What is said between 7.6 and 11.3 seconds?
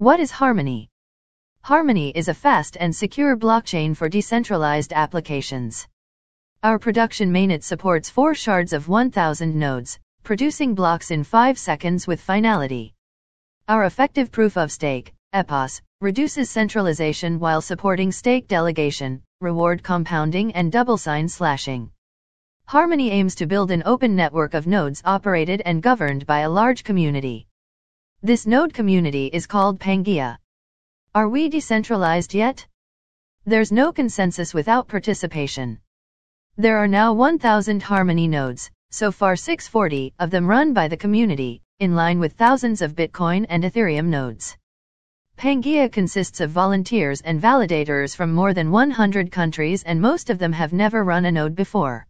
supports four shards of 1000 nodes, producing blocks in